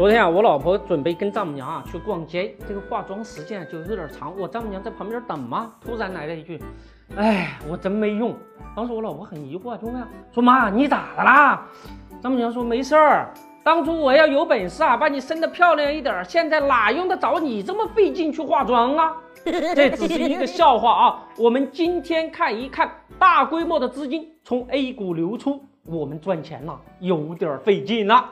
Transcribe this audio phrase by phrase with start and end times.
[0.00, 6.58] 昨天啊，我老婆准备跟丈母娘啊去逛街，这个化妆时间就有点长，我丈母娘在旁边等嘛，突然来了一句
[7.16, 8.34] ：“哎，我真没用。”
[8.74, 10.02] 当时我老婆很疑惑，就问
[10.32, 11.66] ：“说妈，你咋的啦？”
[12.22, 13.30] 丈母娘说：“没事儿，
[13.62, 21.28] 当初我要有本事啊，把你生得漂亮一点，现在哪用得着你这么费劲去化妆啊？” 这只是一个笑话啊！
[21.36, 28.24] 我们今天看一看大规模的资金从 A 股流出，我们赚钱了有点费劲了。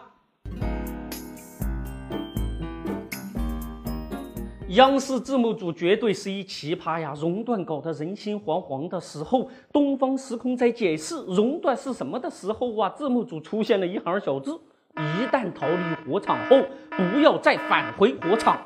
[4.72, 7.14] 央视字幕组绝对是一奇葩呀！
[7.18, 14.52] 熔断搞得人心惶惶的时候，东方时空在解释熔断是什么的时候啊，字幕组出现了一行小字：
[14.94, 18.60] 一旦逃离火场后，不要再返回火场。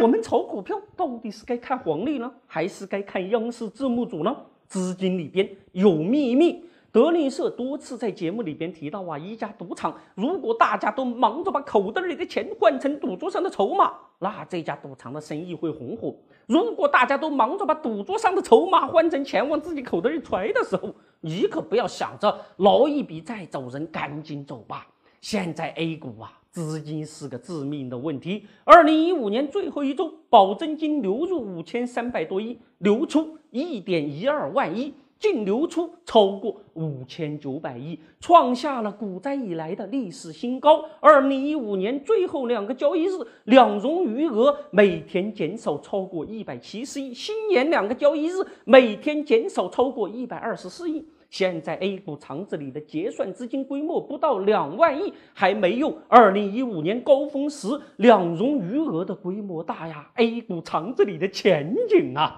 [0.00, 4.36] 我们炒股票到底是该看黄历呢，还是该看央视字幕组呢？
[4.68, 6.64] 资金里边有秘密。
[6.92, 16.12] 德林社多次在节目里边提到啊，一家赌场如果大家都忙着把口袋里的钱换成赌桌上的筹码，那这家赌场的生意会红火；
[16.46, 24.84] 如果大家都忙着把赌桌上的筹码换成钱往自己口袋里揣的时候，你可不要想着捞一笔再走人，赶紧走吧。
[25.20, 28.48] 现在 A 股啊，资金是个致命的问题。
[28.64, 34.92] 二零一五年最后一周，保证金流入五千三百多亿，流出一点一二万亿。
[35.20, 40.82] 净流出超过五千九百亿，创下了股灾以来的历史新高。
[40.98, 43.10] 二零一五年最后两个交易日，
[43.44, 51.06] 两融余额每天减少超过一百七十亿，新年两个交易日每天减少超过一百二十四亿。
[51.28, 62.36] 现在 A 股厂子里的结算资金规模不到两万亿，还没有二零一五年高峰时两融余额的规模大呀！A 股厂子里的前景啊，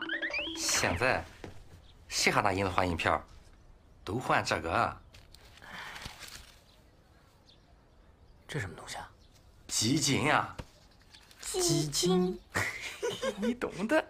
[0.57, 1.25] 现在。
[2.13, 3.25] 谁还拿银子换银票？
[4.05, 4.97] 都换这个。
[8.47, 9.11] 这什么东西啊？
[9.67, 10.55] 基金啊。
[11.41, 12.39] 基金。
[13.41, 14.05] 你懂的。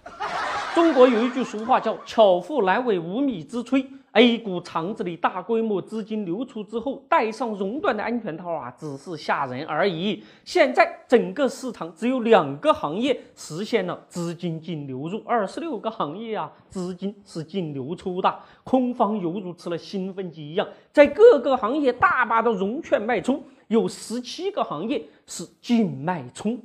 [0.74, 3.88] 中国有一句俗话叫“巧妇难为无米之炊”。
[4.12, 10.22] A 股厂子里大规模资金流出之后，戴上熔断的安全套啊，只是吓人而已。
[10.44, 18.38] 现在整个市场只有两个行业实现了资金净流入，二十六个行业啊，资金是净流出的。
[18.64, 26.58] 空方犹如吃了兴奋剂一样，在各个行业大把的融券卖出，有十七个行业是净卖出。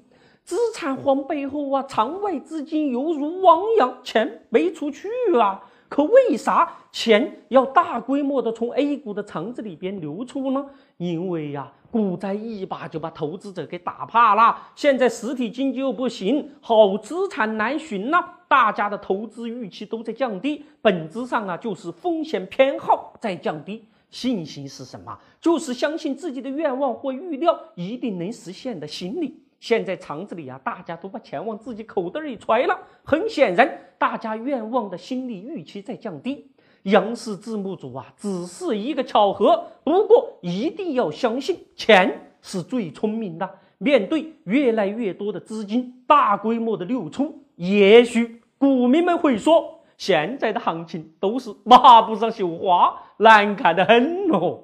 [0.43, 5.07] 资产荒背后啊，场外资金犹如汪洋，钱没出去
[5.39, 5.63] 啊。
[5.89, 10.65] 可为啥钱要大规模的从 A 股的厂子里边流出呢？
[10.97, 14.57] 因为呀，股灾一把就把投资者给打怕了。
[14.75, 18.17] 现在实体经济又不行，好资产难寻呐，
[18.47, 20.65] 大家的投资预期都在降低。
[20.81, 23.85] 本质上啊，就是风险偏好在降低。
[24.09, 25.17] 信心是什么？
[25.39, 29.41] 就是相信自己的愿望或预料一定能实现的心理。
[29.59, 32.77] 现在厂子里啊，大家都把钱往自己口袋里揣了。
[33.03, 36.51] 很显然，大家愿望的心理预期在降低。
[36.83, 39.65] 央视字幕组啊，只是一个巧合。
[39.83, 43.49] 不过，一定要相信，钱是最聪明的。
[43.79, 54.63] 面对越来越多的资金大规模的流出，也许股民们会说，现在的行情都是麻布上绣花，难看的很哦。